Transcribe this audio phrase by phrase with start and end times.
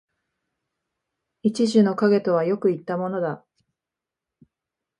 [1.43, 3.45] 一樹の蔭とはよく云ったものだ